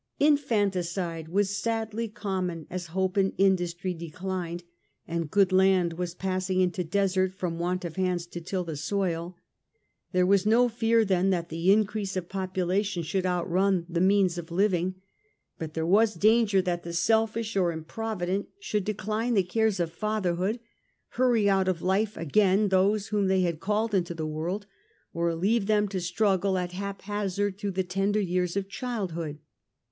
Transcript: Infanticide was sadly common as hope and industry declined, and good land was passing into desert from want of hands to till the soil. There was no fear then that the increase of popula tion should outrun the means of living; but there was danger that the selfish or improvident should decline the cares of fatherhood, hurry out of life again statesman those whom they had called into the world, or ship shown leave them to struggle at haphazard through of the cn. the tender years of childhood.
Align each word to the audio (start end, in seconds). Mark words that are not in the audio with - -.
Infanticide 0.19 1.27
was 1.27 1.55
sadly 1.55 2.07
common 2.07 2.65
as 2.71 2.87
hope 2.87 3.17
and 3.17 3.33
industry 3.37 3.93
declined, 3.93 4.63
and 5.07 5.29
good 5.29 5.51
land 5.51 5.93
was 5.93 6.15
passing 6.15 6.59
into 6.59 6.83
desert 6.83 7.35
from 7.35 7.59
want 7.59 7.85
of 7.85 7.97
hands 7.97 8.25
to 8.25 8.41
till 8.41 8.63
the 8.63 8.75
soil. 8.75 9.37
There 10.11 10.25
was 10.25 10.43
no 10.43 10.69
fear 10.69 11.05
then 11.05 11.29
that 11.29 11.49
the 11.49 11.71
increase 11.71 12.17
of 12.17 12.27
popula 12.29 12.83
tion 12.83 13.03
should 13.03 13.27
outrun 13.27 13.85
the 13.87 14.01
means 14.01 14.39
of 14.39 14.49
living; 14.49 14.95
but 15.59 15.75
there 15.75 15.85
was 15.85 16.15
danger 16.15 16.63
that 16.63 16.81
the 16.81 16.93
selfish 16.93 17.55
or 17.55 17.71
improvident 17.71 18.47
should 18.59 18.85
decline 18.85 19.35
the 19.35 19.43
cares 19.43 19.79
of 19.79 19.93
fatherhood, 19.93 20.59
hurry 21.09 21.47
out 21.47 21.67
of 21.67 21.83
life 21.83 22.17
again 22.17 22.61
statesman 22.61 22.69
those 22.69 23.07
whom 23.09 23.27
they 23.27 23.41
had 23.41 23.59
called 23.59 23.93
into 23.93 24.15
the 24.15 24.25
world, 24.25 24.65
or 25.13 25.29
ship 25.29 25.33
shown 25.35 25.41
leave 25.41 25.65
them 25.67 25.87
to 25.87 26.01
struggle 26.01 26.57
at 26.57 26.71
haphazard 26.71 27.59
through 27.59 27.67
of 27.67 27.75
the 27.75 27.83
cn. 27.83 27.85
the 27.85 27.93
tender 27.93 28.19
years 28.19 28.57
of 28.57 28.67
childhood. 28.67 29.37